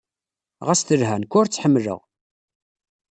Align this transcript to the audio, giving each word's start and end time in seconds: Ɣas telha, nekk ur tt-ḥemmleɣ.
Ɣas 0.65 0.81
telha, 0.83 1.15
nekk 1.17 1.33
ur 1.39 1.45
tt-ḥemmleɣ. 1.47 1.99